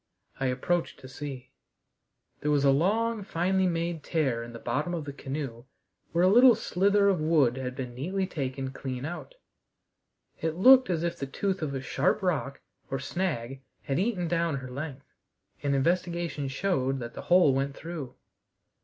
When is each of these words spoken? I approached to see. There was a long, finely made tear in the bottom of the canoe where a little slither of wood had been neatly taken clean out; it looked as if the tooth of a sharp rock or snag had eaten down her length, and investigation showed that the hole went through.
I 0.39 0.47
approached 0.47 0.99
to 1.01 1.07
see. 1.07 1.51
There 2.39 2.49
was 2.49 2.65
a 2.65 2.71
long, 2.71 3.21
finely 3.23 3.67
made 3.67 4.01
tear 4.03 4.41
in 4.41 4.51
the 4.51 4.57
bottom 4.57 4.95
of 4.95 5.05
the 5.05 5.13
canoe 5.13 5.65
where 6.11 6.23
a 6.23 6.27
little 6.27 6.55
slither 6.55 7.07
of 7.07 7.21
wood 7.21 7.55
had 7.57 7.75
been 7.75 7.93
neatly 7.93 8.25
taken 8.25 8.71
clean 8.71 9.05
out; 9.05 9.35
it 10.39 10.55
looked 10.55 10.89
as 10.89 11.03
if 11.03 11.17
the 11.17 11.27
tooth 11.27 11.61
of 11.61 11.75
a 11.75 11.81
sharp 11.81 12.23
rock 12.23 12.61
or 12.89 12.97
snag 12.97 13.61
had 13.83 13.99
eaten 13.99 14.27
down 14.27 14.55
her 14.57 14.71
length, 14.71 15.05
and 15.61 15.75
investigation 15.75 16.47
showed 16.47 16.97
that 16.97 17.13
the 17.13 17.21
hole 17.29 17.53
went 17.53 17.75
through. 17.75 18.15